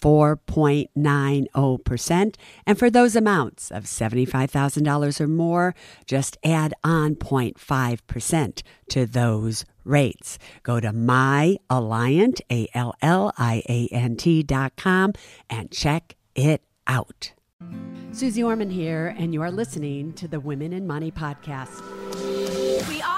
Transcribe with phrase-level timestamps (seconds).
[0.00, 2.34] 4.90%.
[2.66, 5.74] And for those amounts of $75,000 or more,
[6.06, 10.38] just add on 0.5% to those rates.
[10.62, 15.14] Go to myalliant, A-L-L-I-A-N-T dot com
[15.48, 17.32] and check it out.
[18.12, 21.82] Suze Orman here, and you are listening to the Women & Money podcast.
[22.88, 23.15] We are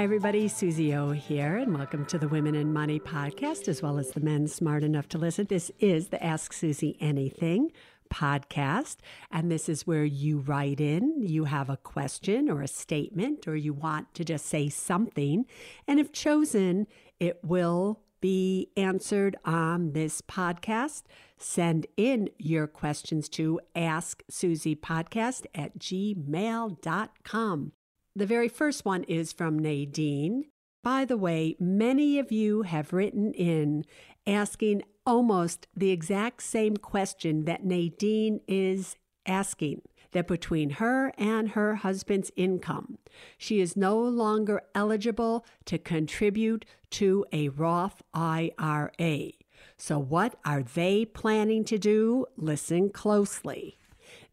[0.00, 0.48] Hi, everybody.
[0.48, 4.20] Suze O here, and welcome to the Women & Money podcast, as well as the
[4.20, 5.44] Men Smart Enough to Listen.
[5.46, 7.70] This is the Ask Suze Anything
[8.08, 8.96] podcast,
[9.30, 11.20] and this is where you write in.
[11.20, 15.44] You have a question or a statement, or you want to just say something,
[15.86, 16.86] and if chosen,
[17.18, 21.02] it will be answered on this podcast.
[21.36, 27.72] Send in your questions to asksuzepodcast at gmail.com.
[28.14, 30.46] The very first one is from Nadine.
[30.82, 33.84] By the way, many of you have written in
[34.26, 41.76] asking almost the exact same question that Nadine is asking that between her and her
[41.76, 42.98] husband's income,
[43.38, 49.32] she is no longer eligible to contribute to a Roth IRA.
[49.76, 52.26] So, what are they planning to do?
[52.36, 53.78] Listen closely.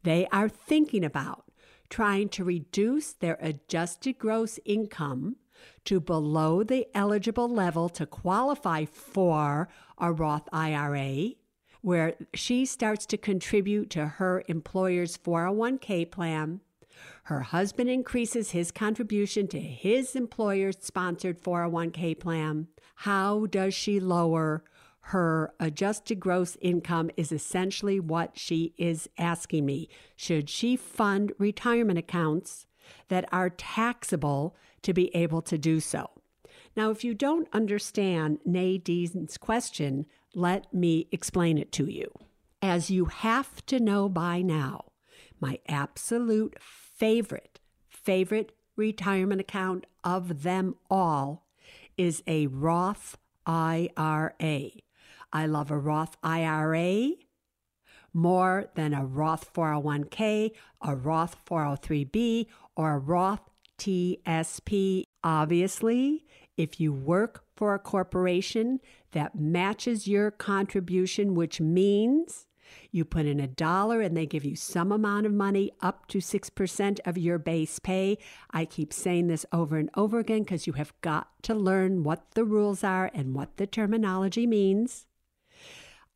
[0.04, 1.47] They are thinking about
[1.90, 5.38] trying to reduce their adjusted gross income
[5.86, 11.32] to below the eligible level to qualify for a Roth IRA,
[11.82, 16.62] where she starts to contribute to her employer's 401k plan.
[17.24, 22.68] Her husband increases his contribution to his employer sponsored 401k plan.
[22.96, 24.64] How does she lower
[25.12, 27.10] her adjusted gross income?
[27.18, 29.90] Is essentially what she is asking me.
[30.16, 32.68] Should she fund retirement accounts
[33.08, 36.10] that are taxable to be able to do so?
[36.76, 42.12] Now, if you don't understand Nadine's question, let me explain it to you.
[42.62, 44.92] As you have to know by now,
[45.40, 51.48] my absolute favorite, favorite retirement account of them all
[51.98, 54.70] is a Roth IRA.
[55.32, 57.12] I love a Roth IRA
[58.14, 60.52] more than a Roth 401k,
[60.82, 63.42] a Roth 403b, or a Roth
[63.78, 65.04] TSP.
[65.24, 68.80] Obviously, if you work for a corporation
[69.12, 72.48] that matches your contribution, which means
[72.92, 76.18] you put in a dollar and they give you some amount of money up to
[76.18, 78.18] 6% of your base pay.
[78.52, 82.32] I keep saying this over and over again because you have got to learn what
[82.32, 85.06] the rules are and what the terminology means.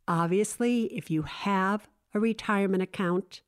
[0.07, 3.41] Obviously, if you have a retirement account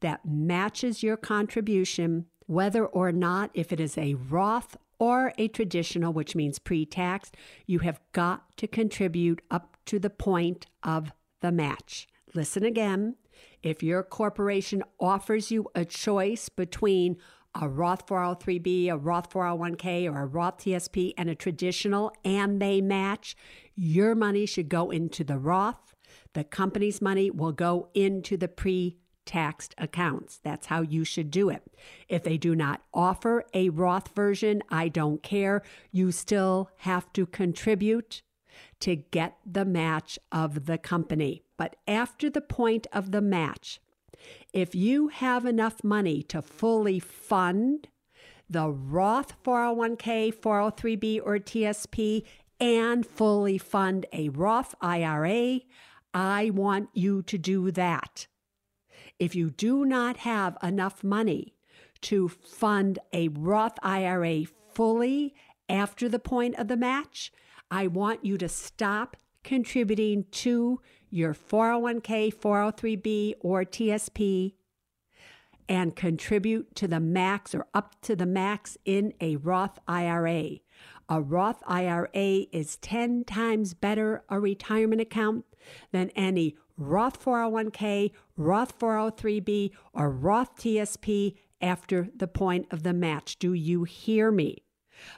[0.00, 6.12] that matches your contribution, whether or not if it is a Roth or a traditional,
[6.12, 7.30] which means pre tax,
[7.66, 12.06] you have got to contribute up to the point of the match.
[12.34, 13.16] Listen again.
[13.62, 17.16] If your corporation offers you a choice between
[17.60, 22.80] a Roth 403b, a Roth 401k, or a Roth TSP and a traditional, and they
[22.80, 23.34] match,
[23.80, 25.94] your money should go into the Roth.
[26.34, 30.38] The company's money will go into the pre taxed accounts.
[30.42, 31.62] That's how you should do it.
[32.06, 35.62] If they do not offer a Roth version, I don't care.
[35.90, 38.22] You still have to contribute
[38.80, 41.42] to get the match of the company.
[41.56, 43.80] But after the point of the match,
[44.52, 47.88] if you have enough money to fully fund
[48.50, 52.24] the Roth 401k, 403b, or TSP
[52.60, 55.60] and fully fund a Roth IRA,
[56.12, 58.26] I want you to do that.
[59.18, 61.54] If you do not have enough money
[62.02, 65.34] to fund a Roth IRA fully
[65.68, 67.32] after the point of the match,
[67.70, 70.80] I want you to stop contributing to
[71.10, 74.54] your 401k, 403b, or TSP
[75.68, 80.58] and contribute to the max or up to the max in a Roth IRA.
[81.10, 85.44] A Roth IRA is 10 times better a retirement account
[85.90, 93.38] than any Roth 401k, Roth 403b, or Roth TSP after the point of the match.
[93.38, 94.64] Do you hear me?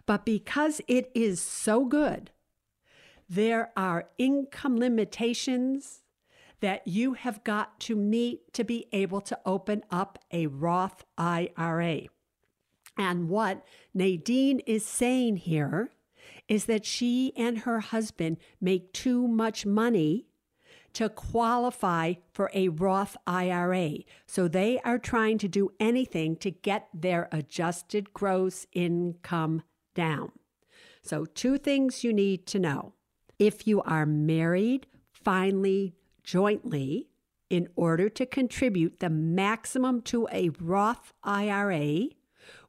[0.07, 2.31] But because it is so good,
[3.29, 6.03] there are income limitations
[6.61, 12.03] that you have got to meet to be able to open up a Roth IRA.
[12.97, 15.91] And what Nadine is saying here
[16.49, 20.27] is that she and her husband make too much money
[20.93, 23.99] to qualify for a Roth IRA.
[24.27, 29.63] So they are trying to do anything to get their adjusted gross income
[29.95, 30.33] down.
[31.03, 32.93] So, two things you need to know.
[33.39, 37.09] If you are married, filing, jointly,
[37.51, 42.05] in order to contribute the maximum to a Roth IRA,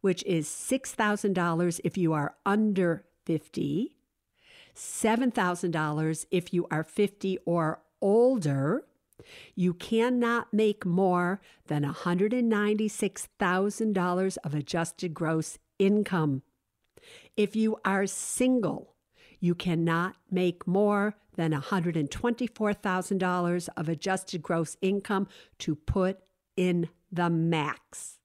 [0.02, 3.96] which is $6,000 if you are under 50,
[4.75, 8.86] $7,000 if you are 50 or older,
[9.56, 16.42] you cannot make more than $196,000 of adjusted gross income.
[17.38, 18.96] If you are single,
[19.40, 25.28] you cannot make more than $124,000 of adjusted gross income
[25.60, 26.20] to put
[26.56, 28.20] in the max.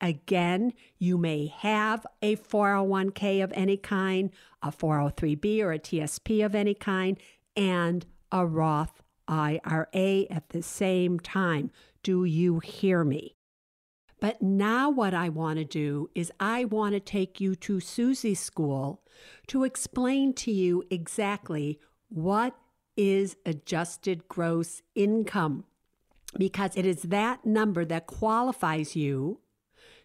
[0.00, 4.30] Again, you may have a 401k of any kind,
[4.62, 7.18] a 403b or a TSP of any kind,
[7.56, 11.70] and a Roth IRA at the same time.
[12.02, 13.36] Do you hear me?
[14.20, 18.40] But now, what I want to do is, I want to take you to Suze's
[18.40, 19.02] school
[19.48, 22.56] to explain to you exactly what
[22.96, 25.64] is adjusted gross income,
[26.38, 29.40] because it is that number that qualifies you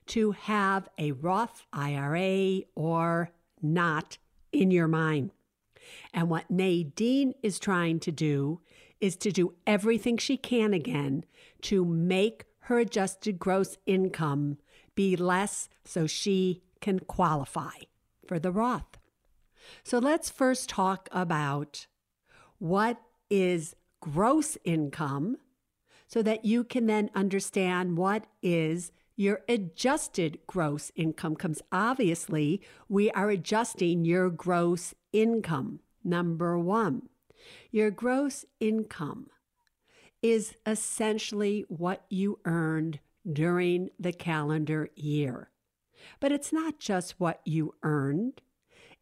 [0.10, 4.18] to have a Roth IRA or not
[4.52, 5.32] in your mind.
[6.14, 8.60] And what Nadine is trying to do
[9.00, 11.26] is to do everything she can again
[11.64, 14.58] to make her adjusted gross income
[14.96, 17.78] be less so she can qualify
[18.28, 18.98] for the Roth.
[19.84, 21.88] So let's first talk about
[22.58, 25.38] what is gross income
[26.08, 33.12] so that you can then understand what is your adjusted gross income comes obviously we
[33.12, 37.02] are adjusting your gross income number 1
[37.72, 39.28] your gross income
[40.22, 43.00] is essentially what you earned
[43.32, 45.50] during the calendar year.
[46.20, 48.42] But it's not just what you earned,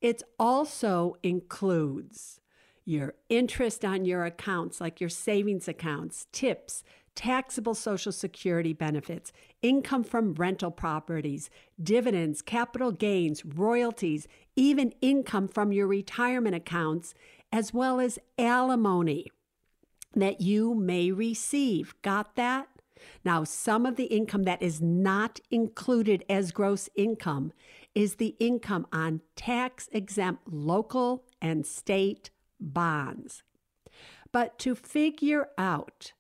[0.01, 2.39] it also includes
[2.85, 6.83] your interest on your accounts, like your savings accounts, tips,
[7.17, 9.33] taxable Social Security benefits,
[9.63, 11.49] income from rental properties,
[11.81, 17.15] dividends, capital gains, royalties, even income from your retirement accounts,
[17.51, 19.25] as well as alimony
[20.13, 21.95] that you may receive.
[22.03, 22.69] Got that?
[23.25, 27.51] Now, some of the income that is not included as gross income
[27.95, 32.29] is the income on tax exempt local and state
[32.59, 33.41] bonds.
[34.31, 36.13] But to figure out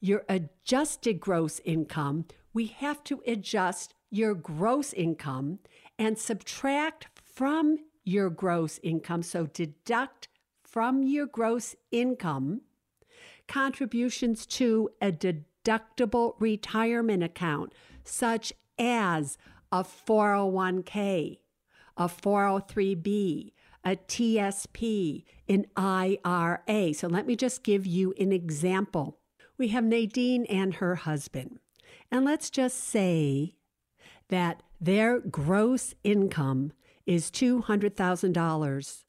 [0.00, 5.58] your adjusted gross income, we have to adjust your gross income
[5.98, 9.22] and subtract from your gross income.
[9.22, 10.28] So deduct
[10.62, 12.62] from your gross income
[13.48, 17.72] contributions to a deductible retirement account,
[18.04, 19.38] such as
[19.72, 21.38] a 401k,
[21.96, 23.52] a 403b,
[23.84, 26.94] a TSP, an IRA.
[26.94, 29.18] So let me just give you an example.
[29.58, 31.58] We have Nadine and her husband.
[32.10, 33.54] And let's just say
[34.28, 36.72] that their gross income
[37.06, 39.04] is $200,000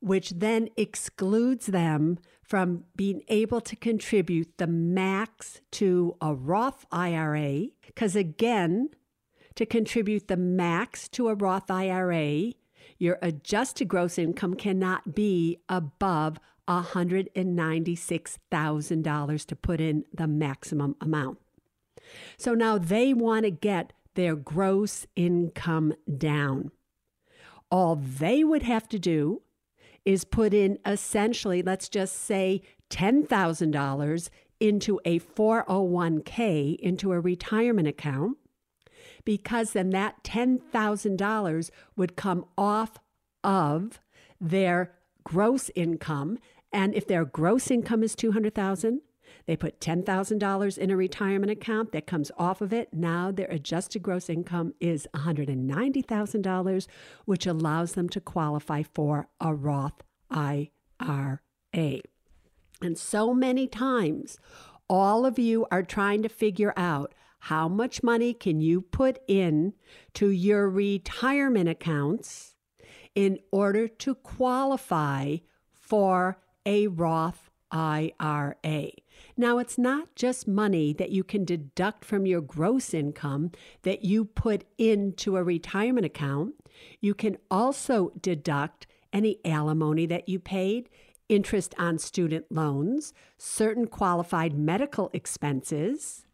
[0.00, 7.66] which then excludes them from being able to contribute the max to a Roth IRA.
[7.86, 8.90] Because again,
[9.56, 12.52] to contribute the max to a Roth IRA,
[12.98, 21.38] your adjusted gross income cannot be above $196,000 to put in the maximum amount.
[22.36, 26.70] So now they want to get their gross income down.
[27.70, 29.42] All they would have to do
[30.04, 34.28] is put in essentially, let's just say $10,000
[34.60, 38.38] into a 401k, into a retirement account,
[39.24, 42.98] because then that $10,000 would come off
[43.42, 43.98] of
[44.40, 44.92] their
[45.24, 46.38] gross income.
[46.72, 49.00] And if their gross income is 200,000,
[49.46, 52.92] They put $10,000 in a retirement account that comes off of it.
[52.92, 56.86] Now their adjusted gross income is $190,000,
[57.24, 60.70] which allows them to qualify for a Roth IRA.
[62.82, 64.38] And so many times,
[64.88, 69.72] all of you are trying to figure out how much money can you put in
[70.14, 72.54] to your retirement accounts
[73.14, 75.36] in order to qualify
[75.72, 78.90] for a Roth IRA.
[79.36, 84.24] Now, it's not just money that you can deduct from your gross income that you
[84.24, 86.54] put into a retirement account.
[87.00, 90.90] You can also deduct any alimony that you paid,
[91.28, 96.26] interest on student loans, certain qualified medical expenses,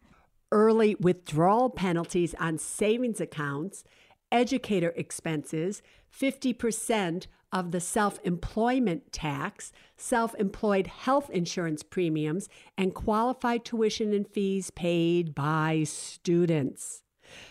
[0.51, 3.83] early withdrawal penalties on savings accounts,
[4.31, 5.81] educator expenses,
[6.17, 14.27] 50% of the self employment tax, self employed health insurance premiums, and qualified tuition and
[14.27, 17.03] fees paid by students.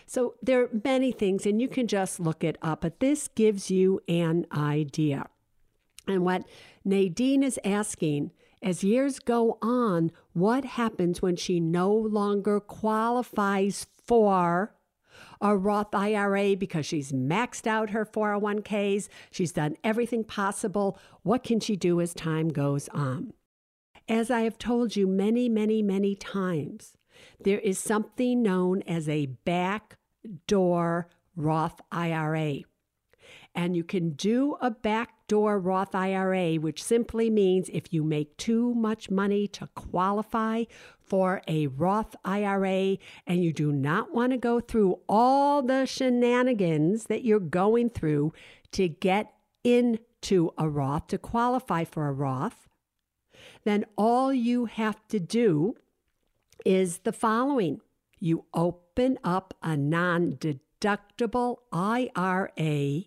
[0.05, 3.71] So there are many things, and you can just look it up, but this gives
[3.71, 5.27] you an idea.
[6.07, 6.43] And what
[6.85, 14.73] Nadine is asking as years go on, what happens when she no longer qualifies for
[15.41, 19.09] a Roth IRA because she's maxed out her 401ks.
[19.31, 20.97] She's done everything possible.
[21.23, 23.33] What can she do as time goes on?
[24.07, 26.93] As I have told you many, many, many times,
[27.43, 32.61] there is something known as a backdoor Roth IRA.
[33.55, 38.73] And you can do a backdoor Roth IRA, which simply means if you make too
[38.73, 40.63] much money to qualify
[40.99, 47.05] for a Roth IRA and you do not want to go through all the shenanigans
[47.05, 48.33] that you're going through
[48.71, 49.31] to get
[49.63, 52.67] into a Roth, to qualify for a Roth,
[53.63, 55.75] then all you have to do
[56.65, 57.81] is the following.
[58.19, 63.03] You open up a non deductible IRA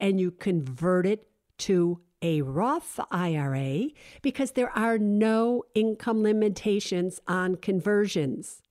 [0.00, 3.88] and you convert it to a Roth IRA
[4.22, 8.62] because there are no income limitations on conversions.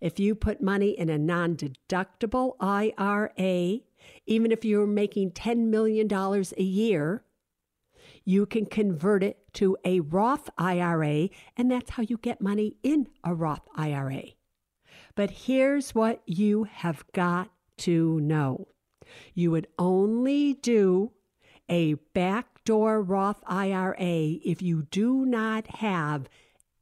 [0.00, 3.80] If you put money in a non deductible IRA,
[4.26, 7.24] even if you're making $10 million a year,
[8.24, 13.08] you can convert it to a Roth IRA, and that's how you get money in
[13.24, 14.24] a Roth IRA.
[15.14, 18.68] But here's what you have got to know
[19.34, 21.12] you would only do
[21.68, 23.96] a backdoor Roth IRA
[24.44, 26.28] if you do not have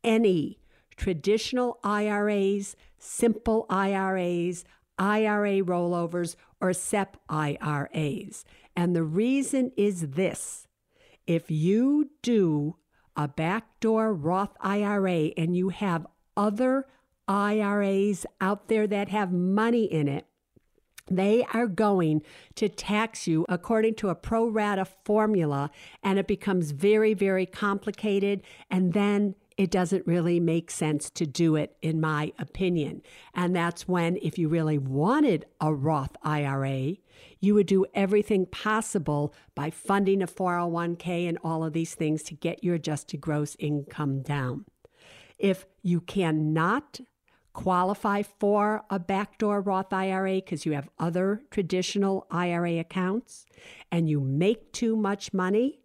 [0.03, 0.59] any
[0.97, 4.65] traditional IRAs, simple IRAs,
[4.99, 8.45] IRA rollovers, or SEP IRAs.
[8.77, 10.67] And the reason is this
[11.27, 12.77] if you do
[13.17, 16.07] a backdoor Roth IRA and you have
[16.37, 16.87] other
[17.29, 20.27] IRAs out there that have money in it,
[21.09, 22.23] they are going
[22.57, 25.71] to tax you according to a pro rata formula,
[26.03, 28.43] and it becomes very, very complicated.
[28.71, 33.03] And then it doesn't really make sense to do it, in my opinion.
[33.35, 36.95] And that's when, if you really wanted a Roth IRA,
[37.41, 42.35] you would do everything possible by funding a 401k and all of these things to
[42.35, 44.65] get your adjusted gross income down.
[45.39, 47.01] If you cannot
[47.53, 53.47] qualify for a backdoor Roth IRA because you have other traditional IRA accounts
[53.91, 55.81] and you make too much money,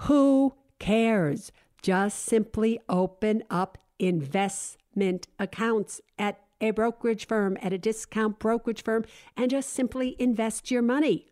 [0.00, 1.52] who cares?
[1.82, 9.04] Just simply open up investment accounts at a brokerage firm, at a discount brokerage firm,
[9.36, 11.26] and just simply invest your money.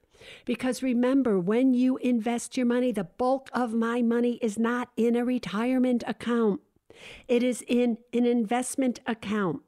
[0.44, 5.16] Because remember, when you invest your money, the bulk of my money is not in
[5.16, 6.60] a retirement account.
[7.28, 9.62] It is in an investment account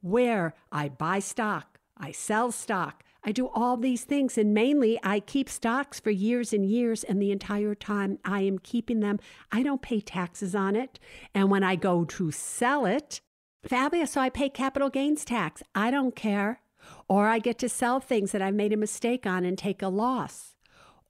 [0.00, 4.36] where I buy stock, I sell stock, I do all these things.
[4.36, 7.04] And mainly, I keep stocks for years and years.
[7.04, 10.98] And the entire time I am keeping them, I don't pay taxes on it.
[11.34, 13.20] And when I go to sell it,
[13.64, 14.12] fabulous.
[14.12, 15.62] So I pay capital gains tax.
[15.74, 16.60] I don't care.
[17.08, 19.88] Or I get to sell things that I made a mistake on and take a
[19.88, 20.56] loss.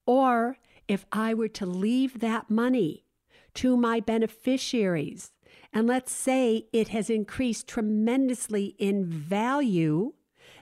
[0.04, 3.06] Or if I were to leave that money
[3.54, 5.31] to my beneficiaries,
[5.72, 10.12] and let's say it has increased tremendously in value,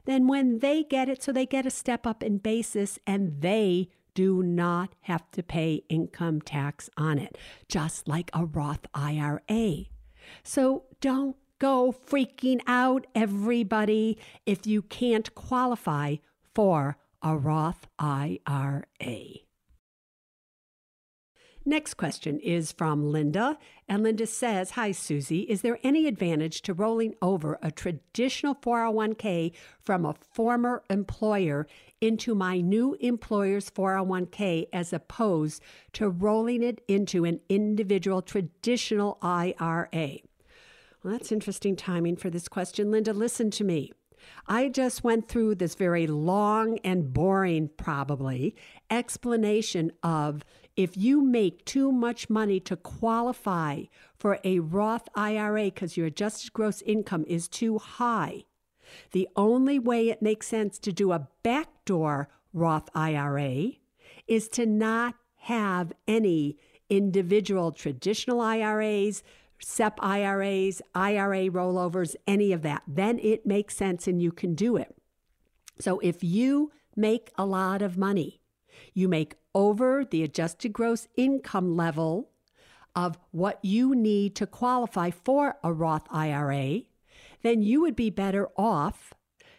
[0.04, 3.88] then when they get it, so they get a step up in basis and they
[4.14, 7.38] do not have to pay income tax on it,
[7.68, 9.86] just like a Roth IRA.
[10.42, 16.16] So don't go freaking out, everybody, if you can't qualify
[16.54, 18.86] for a Roth IRA.
[21.66, 23.58] Next question is from Linda.
[23.86, 25.30] And Linda says Hi, Suze.
[25.30, 31.66] Is there any advantage to rolling over a traditional 401k from a former employer
[32.00, 35.62] into my new employer's 401k as opposed
[35.92, 40.18] to rolling it into an individual traditional IRA?
[41.02, 42.90] Well, that's interesting timing for this question.
[42.90, 43.92] Linda, listen to me.
[44.46, 48.54] I just went through this very long and boring, probably,
[48.90, 50.44] explanation of
[50.80, 53.82] if you make too much money to qualify
[54.16, 58.44] for a Roth IRA because your adjusted gross income is too high,
[59.12, 63.72] the only way it makes sense to do a backdoor Roth IRA
[64.26, 66.56] is to not have any
[66.88, 69.22] individual traditional IRAs,
[69.58, 72.82] SEP IRAs, IRA rollovers, any of that.
[72.88, 74.96] Then it makes sense and you can do it.
[75.78, 78.39] So if you make a lot of money,
[78.94, 82.30] you make over the adjusted gross income level
[82.94, 86.82] of what you need to qualify for a Roth IRA,
[87.42, 89.14] then you would be better off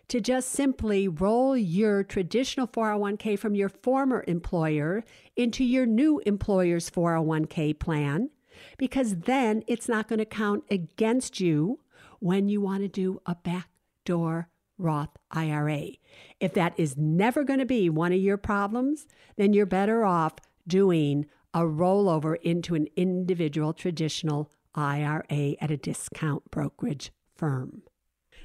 [0.07, 5.05] to just simply roll your traditional 401k from your former employer
[5.37, 8.29] into your new employer's 401k plan
[8.77, 11.79] because then it's not going to count against you
[12.19, 14.49] when you want to do a backdoor
[14.81, 15.91] Roth IRA.
[16.39, 19.07] If that is never going to be one of your problems,
[19.37, 20.33] then you're better off
[20.67, 27.83] doing a rollover into an individual traditional IRA at a discount brokerage firm.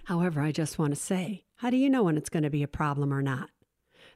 [0.05, 2.63] However, I just want to say, how do you know when it's going to be
[2.63, 3.51] a problem or not?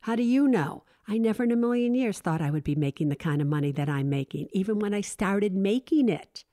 [0.02, 0.84] How do you know?
[1.08, 3.72] I never in a million years thought I would be making the kind of money
[3.72, 6.44] that I'm making, even when I started making it.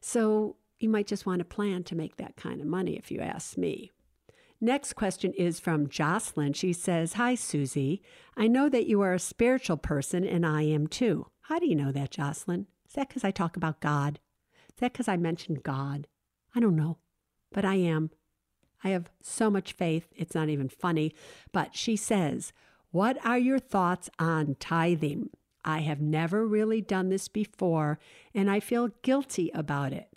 [0.00, 3.20] So you might just want to plan to make that kind of money if you
[3.20, 3.92] ask me.
[4.64, 6.52] Next question is from Jocelyn.
[6.52, 7.98] She says, Hi, Suze.
[8.36, 11.26] I know that you are a spiritual person and I am too.
[11.40, 12.68] How do you know that, Jocelyn?
[12.86, 14.20] Is that because I talk about God?
[14.68, 16.06] Is that because I mentioned God?
[16.54, 16.98] I don't know,
[17.50, 18.10] but I am.
[18.84, 21.12] I have so much faith, it's not even funny.
[21.50, 22.52] But she says,
[22.92, 25.30] What are your thoughts on tithing?
[25.64, 27.98] I have never really done this before,
[28.32, 30.11] and I feel guilty about it.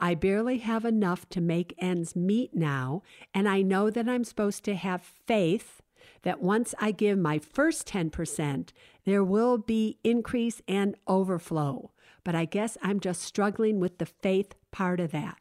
[0.00, 3.02] I barely have enough to make ends meet now,
[3.34, 5.82] and I know that I'm supposed to have faith
[6.22, 8.70] that once I give my first 10%,
[9.04, 11.90] there will be increase and overflow.
[12.24, 15.38] But I guess I'm just struggling with the faith part of that.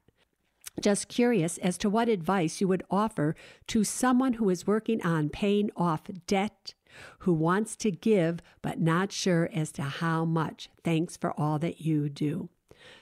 [0.81, 3.35] Just curious as to what advice you would offer
[3.67, 6.73] to someone who is working on paying off debt,
[7.19, 10.69] who wants to give but not sure as to how much.
[10.83, 12.49] Thanks for all that you do.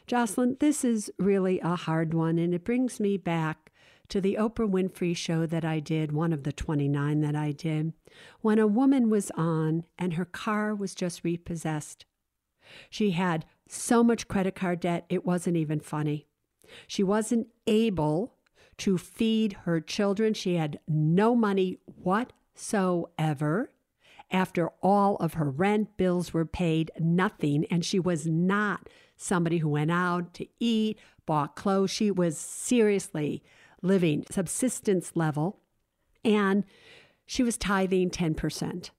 [0.07, 3.73] Jocelyn, this is really a hard one, and it brings me back
[4.07, 7.91] to the Oprah Winfrey show that I did, one of the 29 that I did,
[8.39, 12.05] when a woman was on and her car was just repossessed.
[12.89, 16.25] She had so much credit card debt, it wasn't even funny.
[16.87, 18.35] She wasn't able
[18.77, 20.33] to feed her children.
[20.33, 23.71] She had no money whatsoever.
[24.29, 27.65] After all of her rent bills were paid, nothing.
[27.65, 28.87] And she was not
[29.17, 31.91] somebody who went out to eat, bought clothes.
[31.91, 33.43] She was seriously
[33.81, 35.59] living subsistence level.
[36.23, 36.63] And
[37.25, 38.89] she was tithing 10%.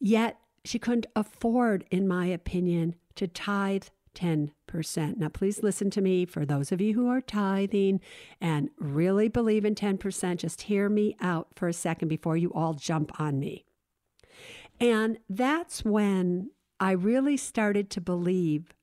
[0.00, 5.16] Yet she couldn't afford, in my opinion, to tithe 10%.
[5.16, 6.24] Now, please listen to me.
[6.24, 8.00] For those of you who are tithing
[8.40, 12.74] and really believe in 10%, just hear me out for a second before you all
[12.74, 13.64] jump on me.
[14.80, 18.74] And that's when I really started to believe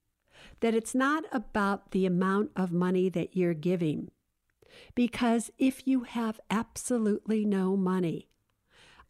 [0.62, 4.10] that it's not about the amount of money that you're giving.
[4.96, 8.30] Because if you have absolutely no money,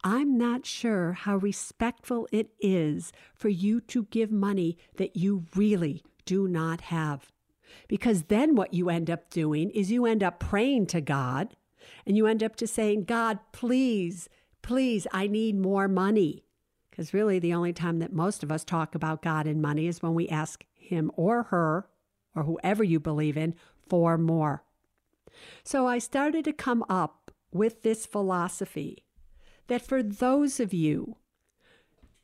[0.03, 6.03] I'm not sure how respectful it is for you to give money that you really
[6.25, 7.31] do not have.
[7.87, 11.55] Because then what you end up doing is you end up praying to God
[12.05, 14.27] and you end up to saying, God, please,
[14.61, 16.43] please, I need more money.
[16.93, 20.03] Because really, the only time that most of us talk about God and money is
[20.03, 21.88] when we ask him or her,
[22.36, 23.56] or whoever you believe in,
[23.89, 24.63] for more.
[25.63, 29.06] So I started to come up with this philosophy
[29.65, 31.17] that for those of you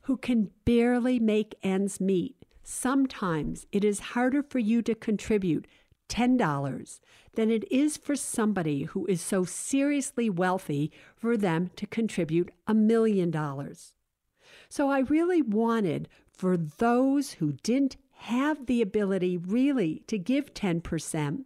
[0.02, 5.66] who can barely make ends meet, sometimes it is harder for you to contribute
[6.08, 7.00] $10
[7.34, 12.74] than it is for somebody who is so seriously wealthy for them to contribute a
[12.74, 13.94] million dollars.
[14.70, 21.44] So I really wanted for those who didn't have the ability really to give 10%,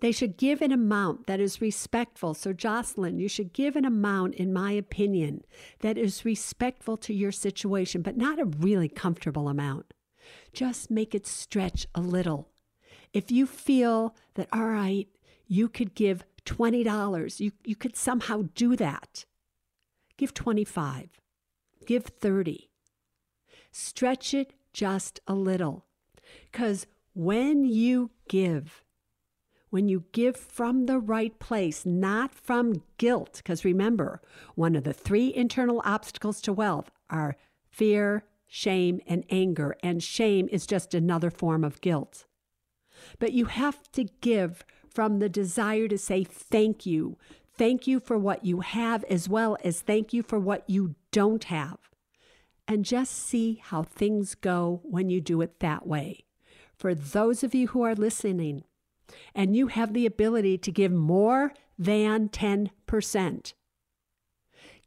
[0.00, 2.34] They should give an amount that is respectful.
[2.34, 5.42] So, Jocelyn, you should give an amount, in my opinion,
[5.80, 9.94] that is respectful to your situation, but not a really comfortable amount.
[10.52, 12.50] Just make it stretch a little.
[13.14, 15.08] If you feel that, all right,
[15.46, 19.24] you could give $20, you, you could somehow do that.
[20.18, 21.08] Give 25,
[21.86, 22.70] give 30.
[23.70, 25.86] Stretch it just a little.
[26.50, 28.84] Because when you give,
[29.70, 34.20] when you give from the right place, not from guilt, because remember,
[34.54, 37.36] one of the three internal obstacles to wealth are
[37.70, 42.26] fear, shame, and anger, and shame is just another form of guilt.
[43.18, 47.18] But you have to give from the desire to say thank you.
[47.58, 51.44] Thank you for what you have, as well as thank you for what you don't
[51.44, 51.78] have.
[52.68, 56.24] And just see how things go when you do it that way.
[56.76, 58.64] For those of you who are listening,
[59.34, 63.52] and you have the ability to give more than 10%.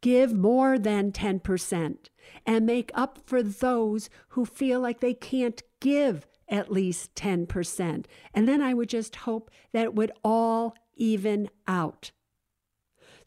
[0.02, 1.98] Give more than 10%
[2.46, 8.06] and make up for those who feel like they can't give at least 10%.
[8.34, 12.12] And then I would just hope that it would all even out.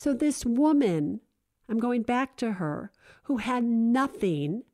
[0.03, 1.21] So, this woman,
[1.69, 2.91] I'm going back to her,
[3.27, 4.65] who had nothing,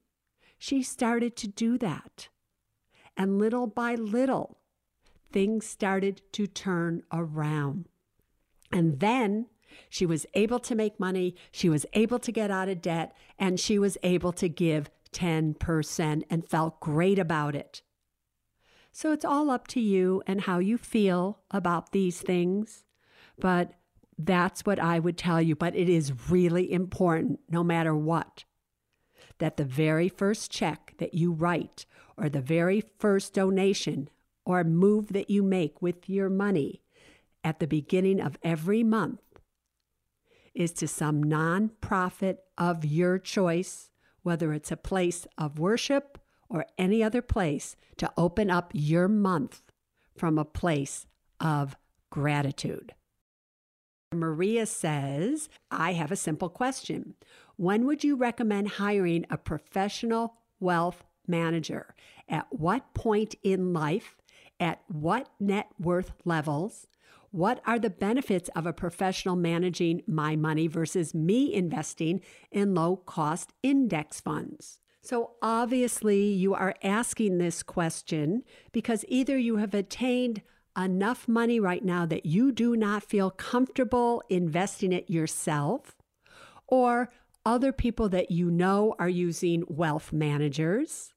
[0.56, 2.28] she started to do that.
[3.14, 4.56] And little by little,
[5.30, 7.90] things started to turn around.
[8.72, 9.48] And then
[9.90, 13.60] she was able to make money, she was able to get out of debt, and
[13.60, 17.82] she was able to give 10% and felt great about it.
[18.92, 22.84] So it's all up to you and how you feel about these things.
[23.38, 23.74] But
[24.18, 25.54] that's what I would tell you.
[25.54, 28.44] But it is really important, no matter what,
[29.38, 34.10] that the very first check that you write or the very first donation
[34.44, 36.82] or move that you make with your money
[37.44, 39.20] at the beginning of every month
[40.54, 43.90] is to some nonprofit of your choice,
[44.22, 49.62] whether it's a place of worship or any other place, to open up your month
[50.16, 51.06] from a place
[51.40, 51.76] of
[52.10, 52.94] gratitude.
[54.12, 57.14] Maria says, I have a simple question.
[57.56, 61.94] When would you recommend hiring a professional wealth manager?
[62.28, 64.16] At what point in life
[64.60, 66.86] at what net worth levels?
[67.30, 72.96] What are the benefits of a professional managing my money versus me investing in low
[72.96, 74.80] cost index funds?
[75.02, 78.42] So, obviously, you are asking this question
[78.72, 80.42] because either you have attained
[80.78, 85.96] enough money right now that you do not feel comfortable investing it yourself,
[86.66, 87.10] or
[87.44, 91.12] other people that you know are using wealth managers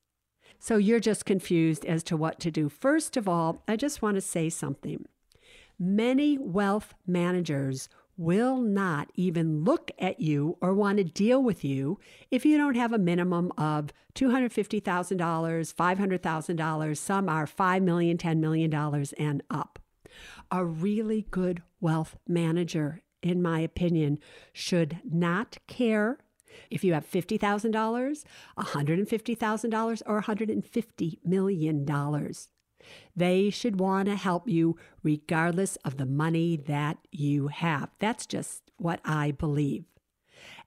[0.64, 2.70] so you're just confused as to what to do.
[2.70, 5.06] First of all, I just want to say something.
[5.80, 12.00] Many wealth managers will not even look at you or want to deal with you
[12.30, 16.98] if you don't have a minimum of $250,000, $500,000.
[16.98, 18.74] Some are $5 million, $10 million
[19.18, 19.80] and up.
[20.52, 24.20] A really good wealth manager, in my opinion,
[24.54, 26.20] should not care
[26.70, 28.24] if you have $50,000,
[28.58, 31.86] $150,000, or $150 million,
[33.16, 37.90] they should want to help you regardless of the money that you have.
[38.00, 39.86] That's just what I believe.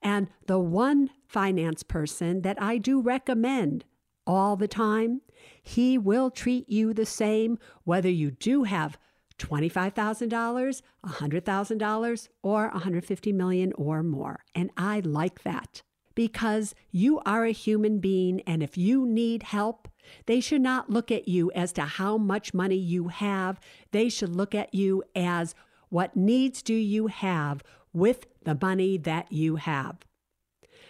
[0.03, 3.85] And the one finance person that I do recommend
[4.27, 5.21] all the time,
[5.63, 8.99] he will treat you the same whether you do have
[9.39, 14.45] $25,000, $100,000, or $150 million or more.
[14.55, 15.83] And I like that
[16.15, 18.41] because you are a human being.
[18.43, 19.89] And if you need help,
[20.27, 23.61] they should not look at you as to how much money you have.
[23.91, 25.55] They should look at you as
[25.89, 27.63] what needs do you have
[27.93, 29.99] with the money that you have.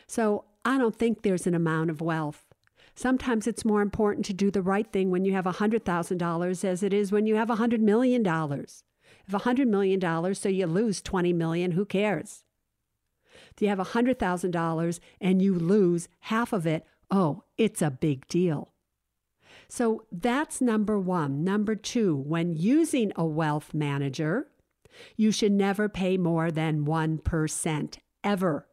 [0.06, 2.44] So I don't think there's an amount of wealth
[2.96, 6.92] Sometimes it's more important to do the right thing when you have $100,000 as it
[6.92, 8.24] is when you have $100 million.
[8.24, 12.44] If $100 million, so you lose 20 million, who cares?
[13.54, 18.73] If you have $100,000 and you lose half of it, oh, it's a big deal.
[19.74, 21.42] So that's number one.
[21.42, 24.46] Number two, when using a wealth manager,
[25.16, 28.68] you should never pay more than 1% ever.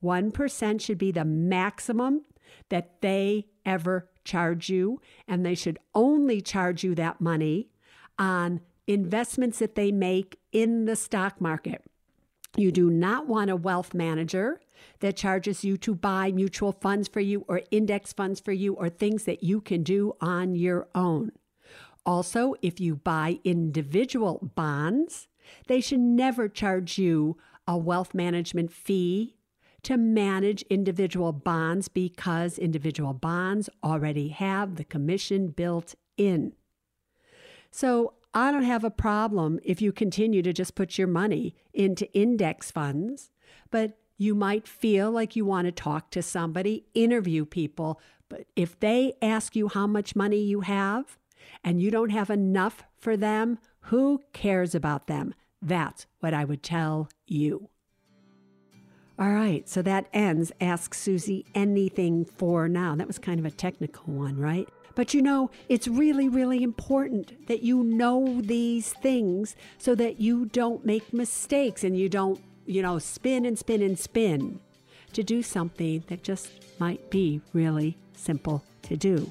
[0.00, 2.26] 1% should be the maximum
[2.68, 7.70] that they ever charge you, and they should only charge you that money
[8.16, 11.82] on investments that they make in the stock market.
[12.56, 14.60] You do not want a wealth manager
[15.00, 18.88] that charges you to buy mutual funds for you or index funds for you or
[18.88, 21.32] things that you can do on your own.
[22.06, 25.28] Also, if you buy individual bonds,
[25.66, 29.36] they should never charge you a wealth management fee
[29.82, 36.52] to manage individual bonds because individual bonds already have the commission built in.
[37.70, 42.12] So I don't have a problem if you continue to just put your money into
[42.12, 43.30] index funds,
[43.70, 47.98] but you might feel like you want to talk to somebody, interview people.
[48.28, 51.16] But if they ask you how much money you have
[51.64, 55.32] and you don't have enough for them, who cares about them?
[55.62, 57.70] That's what I would tell you.
[59.18, 62.94] All right, so that ends Ask Suze Anything for now.
[62.96, 64.68] That was kind of a technical one, right?
[64.96, 70.46] But you know, it's really, really important that you know these things so that you
[70.46, 74.58] don't make mistakes and you don't, you know, spin and spin and spin
[75.12, 79.30] to do something that just might be really simple to do.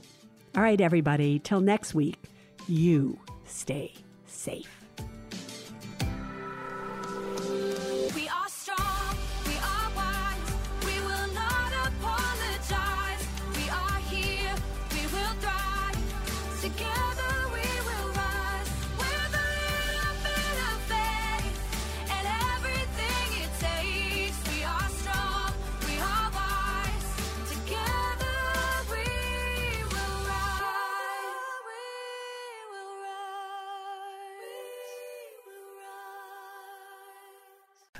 [0.55, 2.19] All right, everybody, till next week,
[2.67, 3.91] you stay
[4.27, 4.84] safe.